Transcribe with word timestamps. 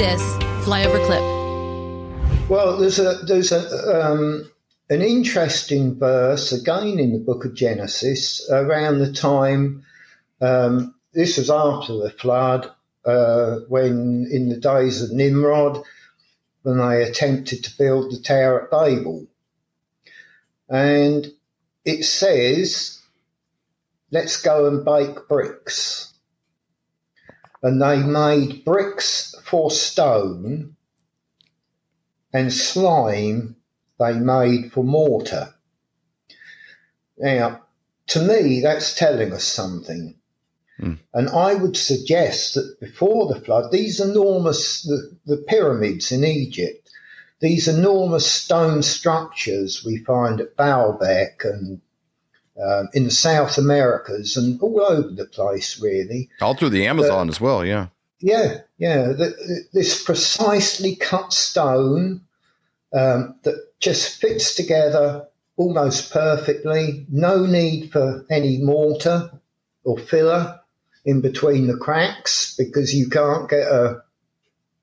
this 0.00 0.22
flyover 0.64 1.04
clip. 1.04 1.20
Well, 2.48 2.78
there's 2.78 2.98
a 2.98 3.16
there's 3.26 3.52
a 3.52 4.02
um, 4.02 4.50
an 4.88 5.02
interesting 5.02 5.98
verse 5.98 6.52
again 6.52 6.98
in 6.98 7.12
the 7.12 7.18
book 7.18 7.44
of 7.44 7.52
Genesis 7.52 8.48
around 8.50 9.00
the 9.00 9.12
time. 9.12 9.84
Um, 10.40 10.94
this 11.12 11.36
was 11.36 11.50
after 11.50 11.92
the 11.98 12.08
flood, 12.18 12.72
uh, 13.04 13.56
when 13.68 14.26
in 14.32 14.48
the 14.48 14.56
days 14.56 15.02
of 15.02 15.12
Nimrod, 15.12 15.82
when 16.62 16.78
they 16.78 17.02
attempted 17.02 17.62
to 17.64 17.76
build 17.76 18.10
the 18.10 18.22
Tower 18.22 18.62
at 18.62 18.70
Babel, 18.70 19.26
and 20.70 21.26
it 21.84 22.04
says, 22.04 23.02
"Let's 24.10 24.40
go 24.40 24.66
and 24.66 24.82
bake 24.82 25.28
bricks." 25.28 26.14
And 27.62 27.80
they 27.80 28.02
made 28.02 28.64
bricks 28.64 29.34
for 29.44 29.70
stone 29.70 30.76
and 32.32 32.52
slime 32.52 33.56
they 33.98 34.14
made 34.14 34.72
for 34.72 34.82
mortar. 34.82 35.54
Now, 37.18 37.62
to 38.08 38.22
me, 38.22 38.60
that's 38.60 38.96
telling 38.96 39.32
us 39.32 39.44
something. 39.44 40.14
Mm. 40.80 40.98
And 41.12 41.28
I 41.28 41.54
would 41.54 41.76
suggest 41.76 42.54
that 42.54 42.80
before 42.80 43.32
the 43.32 43.40
flood, 43.40 43.70
these 43.70 44.00
enormous, 44.00 44.82
the, 44.82 45.16
the 45.26 45.44
pyramids 45.48 46.10
in 46.10 46.24
Egypt, 46.24 46.88
these 47.40 47.68
enormous 47.68 48.26
stone 48.26 48.82
structures 48.82 49.84
we 49.84 49.98
find 49.98 50.40
at 50.40 50.56
Baalbek 50.56 51.44
and 51.44 51.80
um, 52.64 52.88
in 52.92 53.04
the 53.04 53.10
South 53.10 53.58
Americas 53.58 54.36
and 54.36 54.60
all 54.60 54.82
over 54.82 55.10
the 55.10 55.26
place, 55.26 55.80
really. 55.80 56.28
All 56.40 56.54
through 56.54 56.70
the 56.70 56.86
Amazon 56.86 57.28
as 57.28 57.40
well, 57.40 57.64
yeah. 57.64 57.88
Yeah, 58.20 58.60
yeah. 58.78 59.06
The, 59.08 59.64
this 59.72 60.02
precisely 60.02 60.96
cut 60.96 61.32
stone 61.32 62.20
um, 62.92 63.34
that 63.42 63.54
just 63.80 64.20
fits 64.20 64.54
together 64.54 65.26
almost 65.56 66.12
perfectly. 66.12 67.06
No 67.10 67.46
need 67.46 67.90
for 67.92 68.26
any 68.30 68.58
mortar 68.58 69.30
or 69.84 69.98
filler 69.98 70.60
in 71.04 71.20
between 71.20 71.66
the 71.66 71.76
cracks 71.76 72.54
because 72.56 72.94
you 72.94 73.08
can't 73.08 73.48
get 73.48 73.66
a 73.66 74.02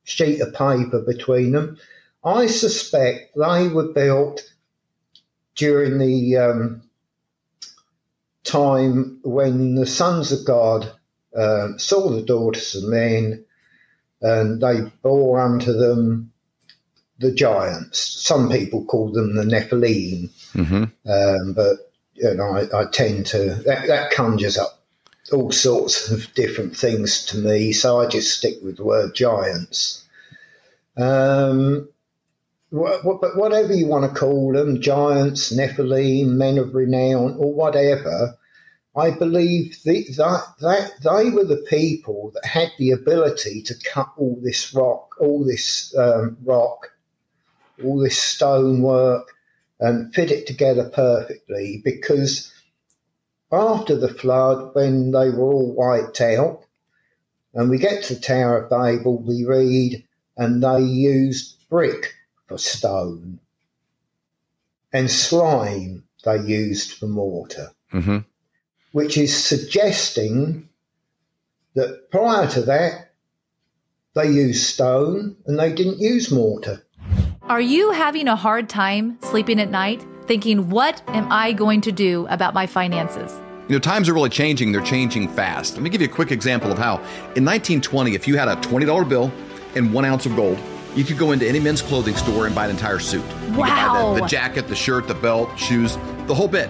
sheet 0.04 0.42
of 0.42 0.54
paper 0.54 1.02
between 1.06 1.52
them. 1.52 1.78
I 2.24 2.48
suspect 2.48 3.36
they 3.36 3.68
were 3.68 3.94
built 3.94 4.52
during 5.56 5.98
the 6.00 6.38
um, 6.38 6.82
time 8.48 9.20
when 9.24 9.76
the 9.76 9.86
sons 9.86 10.32
of 10.32 10.46
God 10.46 10.92
uh, 11.36 11.78
saw 11.78 12.10
the 12.10 12.24
daughters 12.24 12.76
of 12.76 12.90
men 12.90 13.44
and 14.22 14.62
they 14.62 14.82
bore 15.02 15.40
unto 15.40 15.74
them 15.74 16.32
the 17.20 17.32
giants. 17.32 18.00
Some 18.00 18.50
people 18.50 18.86
call 18.86 19.12
them 19.12 19.36
the 19.36 19.44
Nephilim, 19.44 20.30
mm-hmm. 20.54 20.84
um, 21.10 21.54
but 21.54 21.92
you 22.14 22.34
know, 22.34 22.50
I, 22.50 22.82
I 22.82 22.86
tend 22.92 23.28
to 23.28 23.56
that, 23.66 23.88
that, 23.88 24.12
conjures 24.12 24.58
up 24.58 24.82
all 25.32 25.52
sorts 25.52 26.10
of 26.10 26.34
different 26.34 26.76
things 26.76 27.26
to 27.26 27.38
me. 27.38 27.74
So 27.74 28.00
I 28.00 28.08
just 28.08 28.38
stick 28.38 28.56
with 28.64 28.78
the 28.78 28.86
word 28.86 29.14
giants. 29.14 30.04
Um, 30.96 31.90
but 32.72 33.38
whatever 33.38 33.74
you 33.74 33.88
want 33.88 34.12
to 34.12 34.20
call 34.20 34.54
them, 34.54 34.82
giants, 34.82 35.54
Nephilim, 35.54 36.30
men 36.30 36.58
of 36.58 36.74
renown, 36.74 37.36
or 37.40 37.54
whatever, 37.54 38.38
I 38.96 39.12
believe 39.12 39.78
the, 39.84 40.06
that, 40.18 40.44
that 40.62 40.92
they 41.04 41.30
were 41.30 41.46
the 41.46 41.64
people 41.70 42.32
that 42.34 42.46
had 42.46 42.72
the 42.78 42.92
ability 42.92 43.62
to 43.64 43.76
cut 43.86 44.12
all 44.18 44.40
this 44.42 44.74
rock, 44.74 45.16
all 45.20 45.46
this 45.46 45.96
um, 45.98 46.38
rock, 46.44 46.92
all 47.84 48.00
this 48.00 48.18
stonework 48.18 49.32
and 49.80 50.14
fit 50.14 50.32
it 50.32 50.48
together 50.48 50.90
perfectly 50.90 51.82
because 51.84 52.52
after 53.52 53.96
the 53.96 54.14
flood, 54.14 54.74
when 54.74 55.12
they 55.12 55.30
were 55.30 55.54
all 55.54 55.74
wiped 55.74 56.20
out, 56.20 56.64
and 57.54 57.70
we 57.70 57.78
get 57.78 58.04
to 58.04 58.16
the 58.16 58.20
Tower 58.20 58.64
of 58.64 58.70
Babel, 58.70 59.22
we 59.22 59.46
read, 59.46 60.04
and 60.36 60.62
they 60.62 60.82
used 60.82 61.56
brick 61.70 62.14
for 62.48 62.58
stone, 62.58 63.40
and 64.94 65.12
slime 65.12 66.04
they 66.24 66.40
used 66.40 66.94
for 66.94 67.08
mortar, 67.08 67.72
mm-hmm. 67.94 68.20
which 68.92 69.18
is 69.18 69.36
suggesting 69.36 70.68
that 71.76 72.10
prior 72.10 72.48
to 72.48 72.62
that, 72.64 73.12
they 74.16 74.28
used 74.28 74.66
stone 74.66 75.36
and 75.46 75.60
they 75.60 75.72
didn't 75.72 76.00
use 76.00 76.32
mortar. 76.32 76.84
Are 77.44 77.62
you 77.62 77.92
having 77.92 78.28
a 78.28 78.36
hard 78.36 78.68
time 78.68 79.18
sleeping 79.22 79.60
at 79.62 79.70
night, 79.70 80.06
thinking, 80.26 80.70
what 80.70 81.02
am 81.08 81.32
I 81.32 81.54
going 81.54 81.82
to 81.82 81.92
do 81.92 82.28
about 82.30 82.54
my 82.54 82.66
finances? 82.66 83.40
You 83.70 83.76
know, 83.76 83.80
times 83.80 84.10
are 84.10 84.14
really 84.14 84.30
changing. 84.30 84.72
They're 84.72 84.82
changing 84.82 85.30
fast. 85.30 85.74
Let 85.74 85.84
me 85.84 85.90
give 85.90 86.02
you 86.02 86.08
a 86.08 86.12
quick 86.12 86.32
example 86.32 86.72
of 86.72 86.78
how. 86.78 86.96
In 87.36 87.46
1920, 87.46 88.16
if 88.16 88.28
you 88.28 88.38
had 88.38 88.48
a 88.48 88.56
$20 88.56 89.08
bill 89.08 89.32
and 89.76 89.94
one 89.94 90.04
ounce 90.04 90.26
of 90.26 90.36
gold, 90.36 90.58
you 90.98 91.04
could 91.04 91.18
go 91.18 91.32
into 91.32 91.48
any 91.48 91.60
men's 91.60 91.82
clothing 91.82 92.16
store 92.16 92.48
and 92.48 92.56
buy 92.56 92.66
an 92.66 92.72
entire 92.72 93.00
suit. 93.00 93.24
You 93.52 93.60
wow. 93.60 94.16
The, 94.16 94.22
the 94.22 94.28
jacket, 94.28 94.68
the 94.68 94.76
shirt, 94.76 95.08
the 95.08 95.14
belt, 95.14 95.58
shoes, 95.58 95.96
the 96.26 96.34
whole 96.34 96.48
bit. 96.48 96.70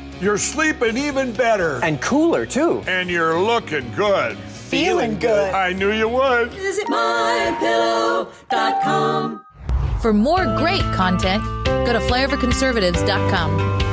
You're 0.21 0.37
sleeping 0.37 0.97
even 0.97 1.33
better. 1.33 1.83
And 1.83 1.99
cooler, 1.99 2.45
too. 2.45 2.83
And 2.87 3.09
you're 3.09 3.37
looking 3.39 3.91
good. 3.95 4.37
feeling 4.37 5.17
good. 5.19 5.53
I 5.53 5.73
knew 5.73 5.91
you 5.91 6.07
would. 6.07 6.51
Visit 6.51 6.87
mypillow.com. 6.87 9.45
For 10.01 10.13
more 10.13 10.45
great 10.57 10.81
content, 10.93 11.43
go 11.65 11.91
to 11.93 11.99
flyoverconservatives.com. 11.99 13.90